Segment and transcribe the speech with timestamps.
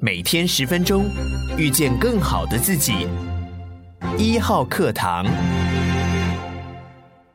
[0.00, 1.10] 每天十分钟，
[1.56, 3.08] 遇见更好的自己。
[4.16, 5.26] 一号课堂，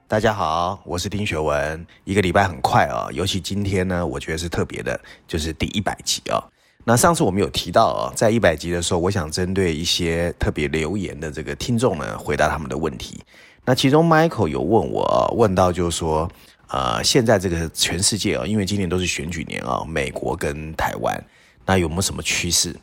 [0.08, 1.86] 大家好，我是丁学文。
[2.06, 4.98] 一个礼拜很快啊，尤其今天呢，我觉得是特别的，
[5.28, 6.42] 就是第一百集啊。
[6.86, 13.21] 那上次我们有提到啊，在一百集的时候，我想针对一些特别留言的这个听众呢，回答他们的问题。
[13.66, 16.32] 那其中 Michael 有问我，问到就是说，
[16.70, 21.21] 呃，现在这个全世界啊，因为今年都是选举年啊，美国跟台湾。
[21.66, 22.75] 那有没有什么趋势？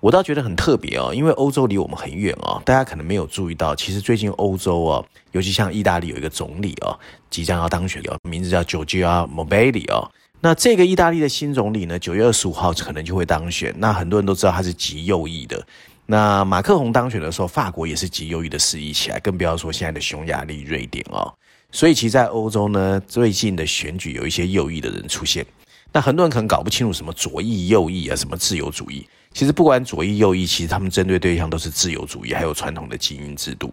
[0.00, 6.98] 我倒觉得很特别哦，因为欧洲离我们很远哦，大家可能没有注意到，其实最近欧洲哦，尤其像意大利有一个总理哦，
[7.30, 10.10] 即将要当选哦，名字叫 Giorgia Meloni 哦。
[10.40, 13.72] 那这个意大利的新总理呢，九月二十五号可能就会当选。
[13.78, 15.64] 那很多人都知道他是极右翼的。
[16.06, 21.32] 那马克宏当选的时候，法国也是极右翼的势力起来，更不要说现在的匈牙利、瑞典哦。
[21.70, 25.46] 所以其实，在欧洲呢，最近的选举有一些右翼的人出现。
[25.92, 29.06] 那很多人可能搞不清楚什么左翼、右翼啊，什么自由主义。
[29.34, 33.72] 其实不管左翼、右翼，其实他们针对对象都是自由主义，还有传统的精英制度。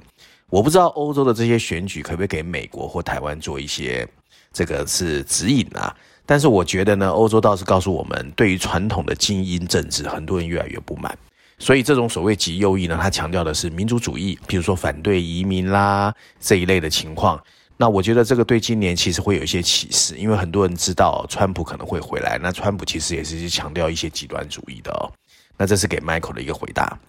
[0.50, 4.08] 我不知道欧洲的这些选举可不可以给美国或台湾做一些
[4.52, 5.96] 这个是指引啊？
[6.26, 11.18] 但是我觉得呢，欧洲倒是告诉我们，对于传统的精英政治，很多人越来越不满。
[11.58, 17.42] 所以这种所谓极右翼呢，他强调的是民族主义，比如说反对移民啦这一类的情况。
[17.82, 22.38] 那我觉得这个对今年其实会有一些启示，因为很多人知道川普可能会回来。
[22.38, 25.08] 那川普其实也是强调一些极端主义的哦。
[25.56, 27.00] 那这是给 Michael 的一个回答。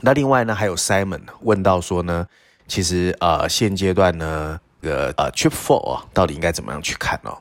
[0.00, 2.26] 那另外呢，还有 Simon 问到说呢，
[2.66, 7.38] 其实呃现阶段呢，这个呃 Trip Four 啊，到底应该怎么样去看哦？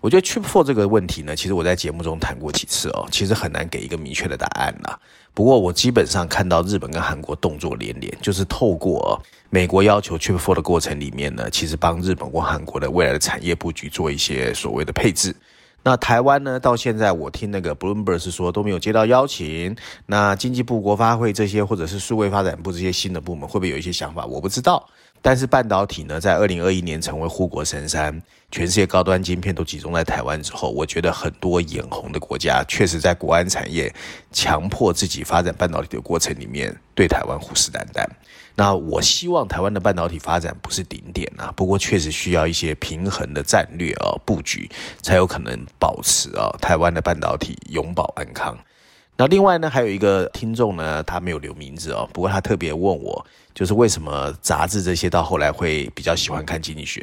[0.00, 4.96] 我觉得 Trip Four 这个问题呢，其实我在节目中谈过几次哦，其实很难给一个明确的答案啦。
[5.34, 15.34] 不过我基本上看到日本跟韩国动作连连，就是透过美国要求 Chip Four 的过程里面呢，其实帮日本或韩国的未来的产业布局做一些所谓的配置。
[15.82, 19.74] 那台湾呢，到现在我听那个 Bloomberg 是说都没有接到邀请。
[20.06, 24.24] 那经济部、国发会这些，或者是数位发展部这些新的部门，会不会有一些想法？
[24.24, 24.88] 我不知道。
[25.24, 33.94] 但是半导体呢，在二零二一年成为护国神山，全世界高端晶片都集中在台湾之后，我觉得很多眼红的国家确实在国安产业
[34.32, 38.04] 强迫自己发展半导体的过程里面，对台湾虎视眈眈。
[38.56, 44.68] 那我希望台湾的半导体发展不是顶点啊，不过确实需要一些平衡的战略啊布局，
[45.02, 48.58] 才有可能保持啊台湾的半导体永保安康。
[49.16, 53.24] 那另外呢，还有一个听众呢，他没有留名字哦，不过他特别问我。
[53.54, 57.00] 就是为什么杂志这些到后来会比较喜欢看《经济学》？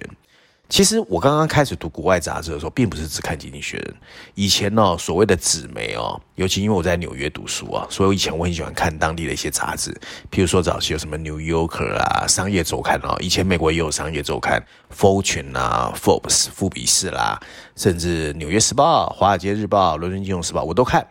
[0.68, 3.88] 其实我刚刚开始读国外杂志的时候，并不是只看《经济学人》。
[4.36, 9.92] 以前呢，所谓的纸媒哦，尤其因为我在纽约读书啊，所以以前我很喜欢看当地的一些杂志。
[10.30, 14.64] 譬如说早期有什么《New Yorker》啊，《商业周刊》哦，以前美国也有《商业周刊》
[14.96, 17.40] ，Fortune 啊，《Forbes》富比士啦，
[17.76, 21.04] 甚至《纽约时报》、《华尔街日报》、《伦敦金融时报》，我都看。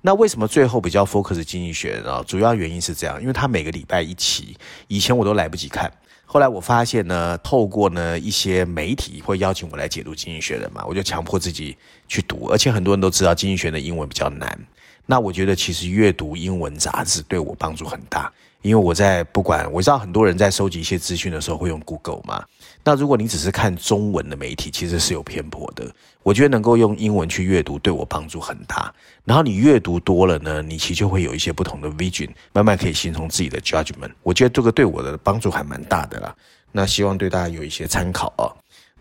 [0.00, 2.22] 那为什么最后比较 focus 经济学呢？
[2.24, 5.92] 主要原因是这样，因为他每个礼拜一期，以前我都来不及看，
[6.24, 11.76] 后来我发现呢，透过呢一些媒体会邀请我来解读经济学的嘛，我就强迫自己
[12.06, 14.56] 去读，而且很多人都知道经济学的英文比较难，
[15.04, 18.32] 那我觉得其实阅读英文杂志对我帮助很大。
[18.62, 22.44] 因为我在不管，我知道很多人在收集一些资讯的时候会用 Google 嘛。
[22.84, 25.86] 那如果你只是看中文的媒体，其实是有偏颇的。
[26.22, 28.92] 我觉得能够用英文去阅读，对我帮助很大。
[29.24, 34.10] 然后你阅读多了呢，你其实就会有一些不同的 vision，慢慢可以形成自己的 judgment。
[34.22, 36.34] 我觉得这个对我的帮助还蛮大的啦。
[36.72, 38.52] 那希望对大家有一些参考啊。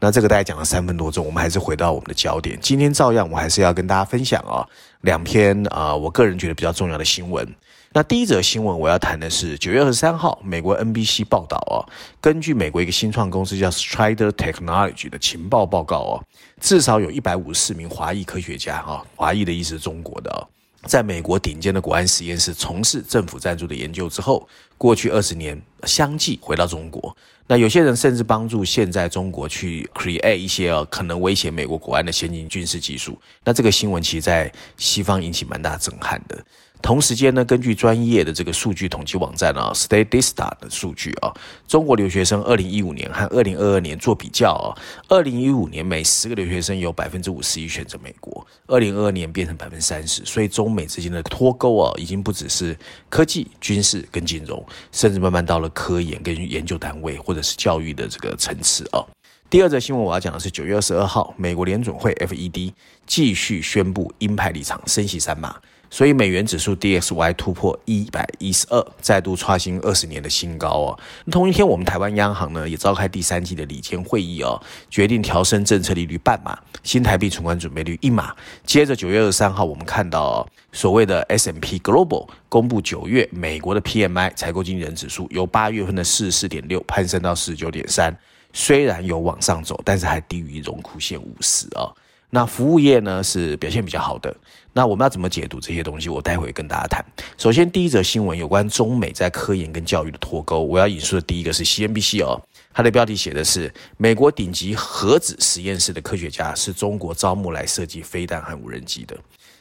[0.08, 2.58] 那这个大概讲了三分多钟，我们还是回到我们的焦点。
[2.62, 4.66] 今天照样，我还是要跟大家分享啊
[5.02, 7.46] 两篇啊，我个人觉得比较重要的新闻。
[7.92, 11.84] 那第一则新闻我要谈的是九月二十三号，美国 NBC 报道哦，
[12.22, 16.24] 根据美国一个新创公司叫 Strider Technology 的情报报告哦，
[16.62, 20.48] 至少有一百五十四名华裔科学家哈，华裔的意思是中国的哦，
[20.88, 27.16] 在美国顶尖的国安实验室从事政府赞助的研究之后，过去二十年相继回到中国。
[27.50, 33.18] 那有些人甚至帮助现在中国去 create 一些可能威胁美国国安的先进军事技术。
[33.44, 36.44] 那这个新闻其实在西方引起蛮大震撼的。
[36.82, 41.34] 同时间呢，根据专业的这个数据统计网站啊，Statista 的数据啊，
[41.68, 44.72] 中国留学生二零一五年和二零二二年做比较啊，
[45.10, 52.78] 二零一五年每十个留学生有百分之五十一选择美国，二零二二年变成百分之三十，所以中美之间的脱钩啊，已经不只是
[53.10, 59.04] 科技、军事跟金融，甚至慢慢到了科研跟研究单位或者是教育的这个层次啊。
[59.50, 62.74] 第二则新闻我要讲的是九月二十二号，美国联准会 FED
[63.06, 65.56] 继续宣布鹰派立场，升息三码。
[65.90, 71.00] 所以美元指数 DXY 突破一百一十二，再度刷新二十年的新高哦。
[71.32, 78.36] 同一天，我们台湾央行呢也召开第三季的理监会议哦，决定调升政策利率半码，新台币存款准备率一码。
[78.66, 88.16] 接着九月二十三号，我们看到哦，所谓的 S&P Global 公布九月美国的 PMI 采购经理人指数，由八月份的四十四点六攀升到四十九点三，
[88.52, 91.96] 虽然有往上走，但是还低于荣枯线五十哦。
[92.30, 94.36] 那服务业呢是表现比较好的。
[94.78, 96.08] 那我们要怎么解读这些东西？
[96.08, 97.04] 我待会跟大家谈。
[97.36, 100.62] 首先，第一则新闻有关中美在科研跟教育的脱钩。
[100.62, 102.40] 我要引述的第一个是 CNBC 哦，
[102.78, 109.18] 它的标题写的是美国顶级核子实验室的科学家是中国招募来设计飞弹和无人机的。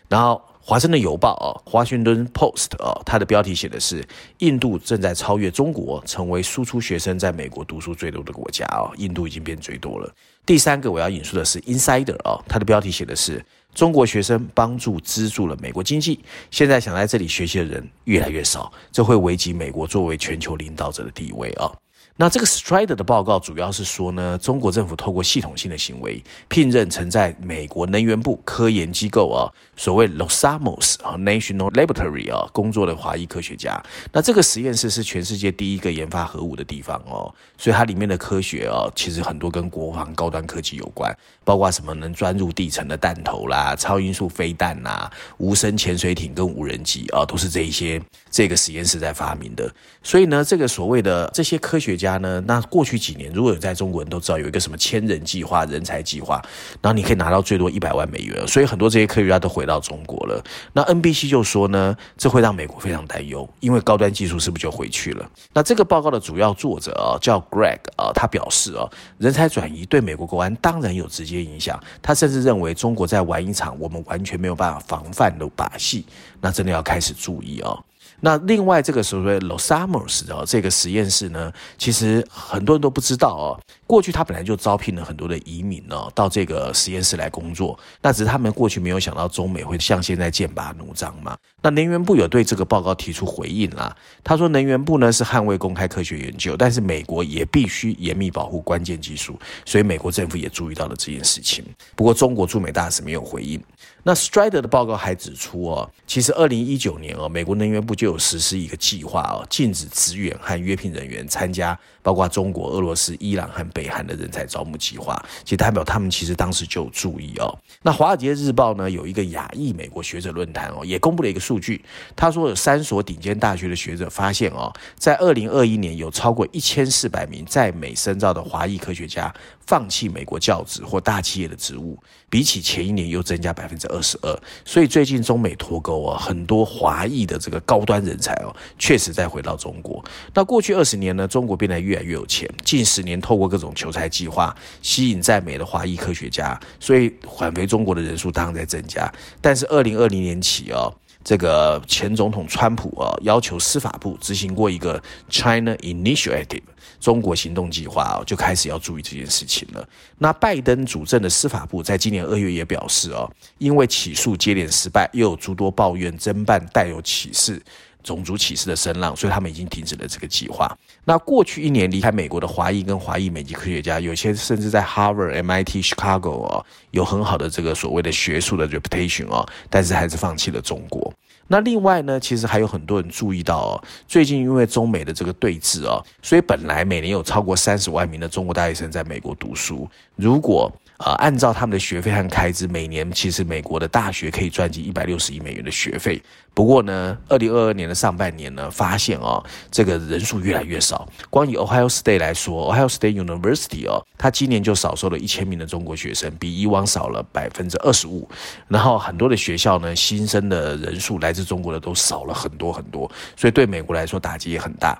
[0.06, 4.06] 然后，华盛顿邮报哦，华盛顿 Post 哦，它的标题写的是
[4.40, 10.14] 印度正在超越中国，成为输出学生在美国读书最多的国家哦，印度已经变最多了。
[10.44, 13.42] 第三个我要引述的是 Insider 哦，它的标题写的是
[13.74, 16.20] 中国学生帮助资助了美国经济，
[16.50, 21.72] 现在想在这里学习的人越来越少，这会危及美国作为全球领导者的地位啊。
[22.18, 33.78] 那这个 Strider 的报告主要是说呢，中国政府透过系统性的行为，聘任曾在美国能源部科研机构啊，所谓 Los Alamos 啊 National Laboratory 啊工作的华裔科学家。
[34.12, 41.14] 那这个实验室是全世界第一个研发核武的地方哦，所以它里面的科学哦，其实很多跟国防高端科技有关，
[41.44, 49.70] 包括什么能钻入地层的弹头啦、超音速飞弹呐、无声潜水艇跟无人机啊，都是这一些这个实验室在发明的。
[50.02, 52.05] 所以呢，这个所谓的这些科学家。
[52.06, 52.40] 家呢？
[52.46, 56.40] 那过去几年，如果有在中国人都知道有一个什么千人计划、人才计划，
[56.80, 60.42] 然后你可以拿到最多一百万美元，所以很多这些科学家都回到中国了。
[60.72, 65.28] 那 NBC 就说呢，这会让美国非常担忧，因为高端技术是不是就回去了？
[65.52, 68.88] 那这个报告的主要作者啊，叫 Greg 啊，他表示啊，
[69.18, 71.82] 人才转移对美国国安当然有直接影响。
[72.02, 76.04] 他甚至认为中国在玩一场我们完全没有办法防范的把戏，
[76.40, 77.82] 那真的要开始注意哦。
[78.20, 83.60] 那另外这个所谓 Los Alamos 哦，这个实验室呢，其实很多人都不知道哦。
[83.86, 87.78] 过去他本来就招聘了很多的移民哦，到这个实验室来工作。
[88.02, 91.36] 那只是他们过去没有想到中美会像现在剑拔弩张嘛。
[91.62, 93.94] 那能源部有对这个报告提出回应啦。
[94.24, 101.64] 他说，能源部呢是捍卫公开科学研究，但是美国也必须严密保护关键技术，所以美国政府也注意到了这件事情。
[101.94, 103.62] 不过中国驻美大使没有回应。
[104.08, 115.20] 那 Strider 的报告还指出哦，其实二零一九年哦，美国能源部就有实施一个计划哦，禁止职员和约聘人员参加包括中国、俄罗斯、伊朗和北韩的人才招募计划。
[115.42, 117.52] 其实代表他们其实当时就有注意哦。
[117.82, 129.34] 那华尔街日报呢，有一个亚裔美国学者论坛哦，也公布了一个数据，他说有三所顶尖大学的学者发现哦，在二零二一年有超过一千四百名在美深造的华裔科学家
[129.66, 131.98] 放弃美国教职或大企业的职务，
[132.30, 133.95] 比起前一年又增加百分之二。
[133.96, 140.04] 二十二，所以最近中美脱钩啊，很多华裔的这个高端人才哦，确实在回到中国。
[140.34, 149.10] 那过去二十年呢，中国变得越来越有钱，近十年透过各种求才计划吸引在美的华裔科学家，所以返回中国的人数当然在增加。
[149.40, 150.92] 但是二零二零年起哦，
[151.24, 156.62] 这个前总统川普啊，要求司法部执行过一个 China Initiative。
[157.00, 159.88] 中国行动计划哦，就开始要注意这件事情了。
[160.18, 167.60] 那拜登主政的司法部在今年二月也表示哦，因为起诉接连失败，又有诸多抱怨侦办带有歧视、
[168.02, 170.76] 种族歧视的声浪，所以他们已经停止了这个计划。
[171.04, 181.12] 那过去一年离开美国的华裔跟华裔美籍科学家，有些甚至在 Harvard、MIT、Chicago 哦，有很好的这个所谓的学术的 reputation 哦，但是还是放弃了中国。
[181.48, 196.22] 那另外呢，其实还有很多人注意到哦，最近因为中美的这个对峙哦，所以本来每年有超过三十万名的中国大学生在美国读书，如果呃，按照他们的学费和开支，每年其实美国的大学可以赚进一百六十亿美元的学费。
[196.54, 201.06] 不过呢，二零二二年的上半年呢，发现哦，这个人数越来越少。
[201.28, 208.26] 光以 Ohio State 来说，Ohio State University 哦，它今年就少收了一千名的中国学生，比以往少了百分之二十五。
[208.66, 214.98] 然后很多的学校呢，新生的人数来自中国的都少了很多很多，所以对美国来说打击也很大。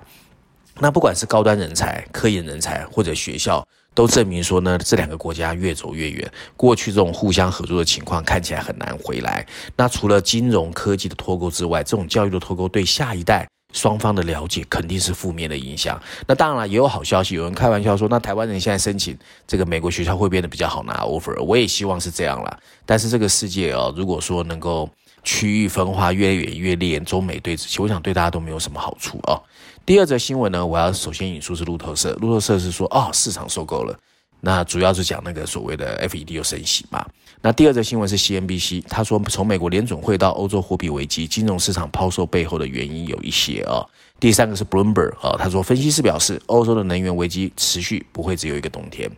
[0.79, 3.65] 那不管是高端人才、科研人才或者学校。
[3.97, 6.31] 都证明说呢，这两个国家越走越远。
[6.55, 9.43] 过去这种互相合作的情况看起来很难回来。
[9.75, 15.99] 那除了金融科技的脱钩之外，这种教育的脱钩对下一代双方的了解肯定是负面的影响。
[16.27, 17.33] 那当然了，也有好消息。
[17.33, 19.17] 有人开玩笑说，那台湾人现在申请
[19.47, 21.41] 这个美国学校会变得比较好拿 offer。
[21.41, 22.59] 我也希望是这样啦。
[22.85, 24.87] 但是这个世界哦，如果说能够
[25.23, 29.41] 区域分化越演越烈，中美对峙，其实我想对大家都没有什么好处哦。
[29.85, 32.13] 第二则新闻呢，我要首先引述是路透社。
[32.15, 33.97] 路透社是说，哦，市场受够了，
[34.41, 37.05] 那主要是讲那个所谓的 FED 又升息嘛。
[37.41, 43.85] 那第二则新闻是 CNBC，他说从美国联准会到欧洲货币危机，金融市场抛售背后的原因有一些啊。
[44.19, 49.09] 第三个是 Bloomberg 啊，他说分析师表示，欧洲的能源危机持续不会只有一个冬天。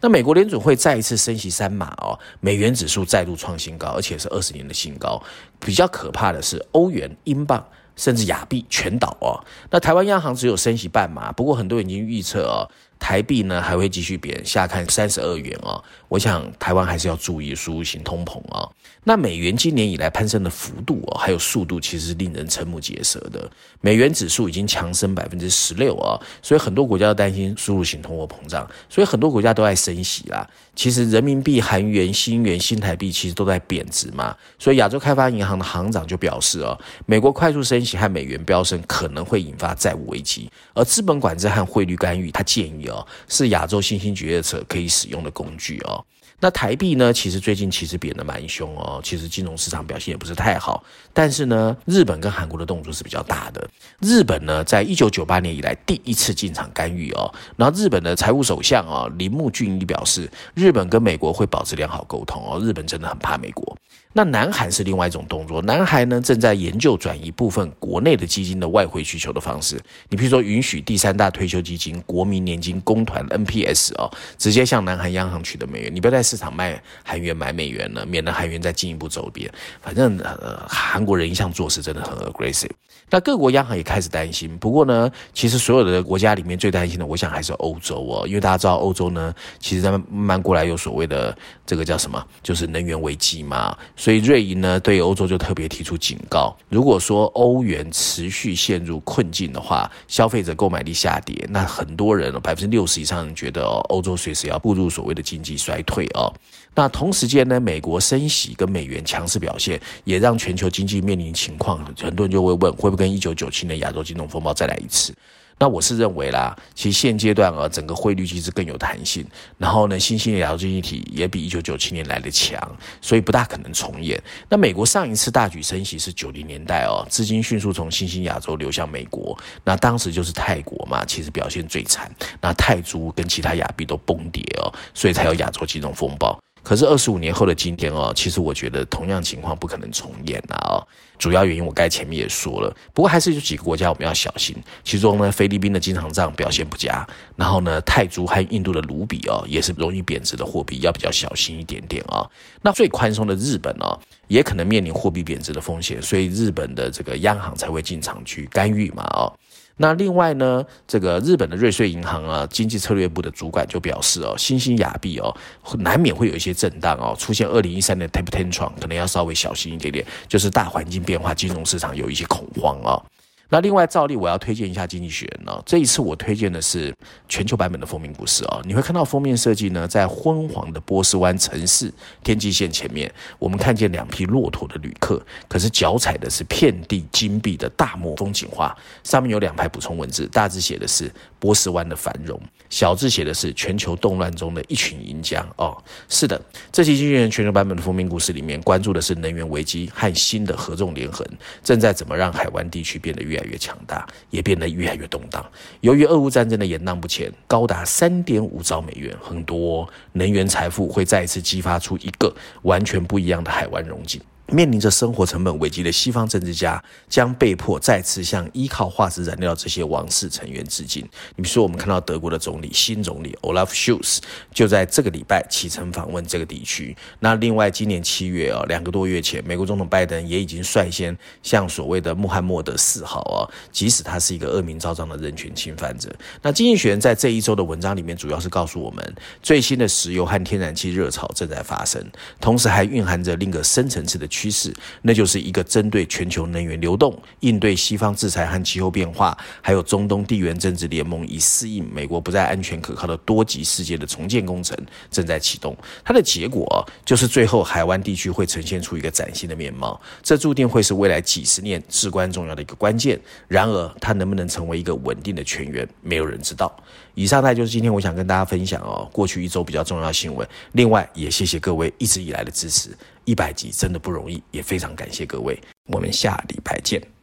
[0.00, 5.22] 那美国联准会再一次升息三码哦，美元指数再度创新高，而且是二十年的新高。
[5.58, 9.40] 比较可怕的是欧元、英镑甚至亚币全倒哦。
[9.70, 12.68] 那台湾央行只有升息半码，不过很多人已经预测哦。
[12.98, 15.82] 台币呢还会继续贬，下看三十二元啊！
[16.08, 18.68] 我想台湾还是要注意输入型通膨啊。
[19.04, 23.48] 那美元今年以来攀升的幅度啊，还有速度，其实令人瞠目结舌的。
[23.80, 30.48] 美元指数已经强升百分之十六啊，所以很多国家都担心输入型通货膨胀，所以很多国家都在升息啦。
[30.74, 42.85] 其实人民币、韩元、新元、新台币其实都在贬值嘛，所以亚洲开发银行的行长就表示啊，美国快速升息和美元飙升可能会引发债务危机，而资本管制和汇率干预，他建议。
[42.88, 46.04] 哦是亚洲新兴决策者可以使用的工具哦。
[46.38, 47.10] 那台币呢？
[47.10, 49.00] 其实最近其实贬得蛮凶哦。
[49.02, 50.84] 其实金融市场表现也不是太好。
[51.14, 53.68] 但是呢，日本跟韩国的动作是比较大的。
[54.00, 57.32] 日本呢，在一九九八年以来第一次进场干预哦。
[57.56, 62.60] 然后日本的财务首相啊，铃木俊一表示，日本跟美国会保持良好沟通哦。
[62.60, 63.75] 日本真的很怕美国。
[64.16, 69.78] 那南韩是另外一种动作，南韩呢正在研究转移部分国内的基金的外汇需求的方式。
[70.08, 79.52] 你比如说，允许第三大退休基金国民年金公团 NPS 哦，直接向南韩央行取得美元，你不要在市场卖韩元买美元了，免得韩元再进一步走贬。
[79.82, 82.70] 反正呃，韩国人一向做事真的很 aggressive。
[83.10, 93.76] 那各国央行也开始担心，不过呢，其实所有的国家里面最担心的，我想还是欧洲哦，因为大家知道欧洲呢，其实在慢慢过来有所谓的这个叫什么，就是能源危机嘛。
[94.06, 106.32] 所以瑞银呢，对欧洲就特别提出警告：如果说欧元持续陷入困境的话，消费者购买力下跌，那很多人百分之六十以上人觉得，欧洲随时要步入所谓的经济衰退哦。
[106.76, 115.14] 那同时间呢，美国升息跟美元强势表现，也让全球经济面临情况，很多人就会问：会不会跟一九九七年亚洲金融风暴再来一次？
[115.58, 122.60] 那我是认为啦，其实现阶段啊，整个汇率其实更有弹性，然后呢，新兴的亚洲经济体也比一九九七年来的强，
[123.00, 124.22] 所以不大可能重演。
[124.50, 136.38] 那美国上一次大举升息是九零年代哦，资金迅速从新兴亚洲流向美国，那当时就是泰国嘛，其实表现最惨，那泰铢跟其他亚币都崩跌哦，所以才有亚洲金融风暴。
[136.66, 140.58] 可是二十五年后的今天哦，其实我觉得同样情况不可能重演啊！
[140.66, 144.52] 哦，主要原因我刚才前面也说了，不过还是有几个国家我们要小心。
[144.82, 147.06] 其中呢，菲律宾的经常账表现不佳，
[147.36, 152.28] 然后呢，泰铢和印度的卢比哦，也是容易贬值的货币，要比较小心一点点啊。
[152.60, 153.96] 那最宽松的日本哦，
[154.26, 159.32] 也可能面临货币贬值的风险，所以日本的这个央行才会进场去干预嘛哦。
[159.78, 165.36] 那另外呢，这个日本的瑞穗银行啊，经济策略部的主管就表示哦，新兴亚币哦，
[165.78, 173.02] 难免会有一些震荡哦，出现二零一三年的 taper tantrum，可能要稍微小心一点点，就是大环境变化，金融市场有一些恐慌哦。
[173.48, 175.62] 那另外，照例我要推荐一下《经济学人》呢。
[175.64, 176.92] 这一次我推荐的是
[177.28, 178.60] 全球版本的封面故事哦。
[178.64, 181.92] 你会看到封面设计呢，在昏黄的波斯湾城市
[182.24, 188.76] 天际线前面，我们看见两匹骆驼的旅客，可是脚踩的是遍地金币的大漠风景画。
[189.04, 191.08] 上面有两排补充文字，大致写的是
[191.46, 195.80] 波斯湾的繁荣，小字写的是全球动乱中的一群赢家哦。
[196.08, 196.40] 是的，
[196.72, 201.24] 这期《经济学人》全球版本的封面故事里面，关注的是能源危机和新的合纵连横
[201.62, 205.48] 正在怎么让海湾地区变得越来越强大，也变得越来越动荡。
[205.82, 214.20] 由于俄乌战争的延宕不前，高达三点五兆美元，很多能源财富会再一次激发出一个完全不一样的海湾荣景。
[214.52, 221.02] 面临着生活成本危机的西方政治家将被迫再次向依靠化石燃料这些王室成员致敬。
[221.34, 224.18] 你比如说，我们看到德国的总理新总理 Olaf Scholz
[224.54, 226.96] 就在这个礼拜启程访问这个地区。
[227.18, 236.14] 那另外，今年七月哦，两个多月前，美国总统拜登也已经率先向所谓的穆罕默德四号哦，即使他是一个恶名昭彰的人权侵犯者。
[236.42, 242.00] 那经济学人在这一周的文章里面，主要是告诉我们，最新的石油和天然气热潮正在发生，
[242.40, 244.28] 同时还蕴含着另一个深层次的。
[244.36, 254.76] 趋势，那就是一个针对全球能源流动、应对西方制裁和气候变化，还有中东地缘政治联盟，以适应美国不再安全可靠的多极世界的重建工程
[255.10, 255.74] 正在启动。
[256.04, 263.18] 它的结果就是最后海湾地区会呈现出一个崭新的面貌，这注定会是未来几十年至关重要的一个关键。
[263.48, 266.70] 然而，它能不能成为一个稳定的泉源，没有人知道。
[267.14, 270.46] 以上呢就是今天我想跟大家分享哦，过去一周比较重要的新闻。
[270.72, 272.90] 另外，也谢谢各位一直以来的支持。
[273.26, 277.15] 一百集真的不容易，也非常感谢各位，我们下礼拜见。